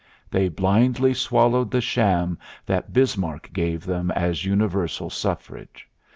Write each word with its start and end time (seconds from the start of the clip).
They 0.31 0.49
blindly 0.49 1.13
swallowed 1.13 1.69
the 1.69 1.79
sham 1.79 2.39
that 2.65 2.91
Bismarck 2.91 3.53
gave 3.53 3.85
them 3.85 4.09
as 4.09 4.45
universal 4.45 5.11
suffrage. 5.11 5.87